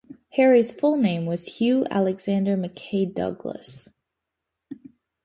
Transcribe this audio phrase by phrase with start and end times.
[0.31, 3.87] Harry's full name was Hugh Alexander McKay Douglas.